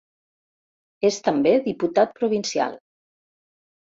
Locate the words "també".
1.27-1.51